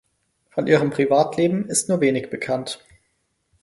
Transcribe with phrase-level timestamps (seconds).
[0.49, 2.83] Von ihrem Privatleben ist nur wenig bekannt.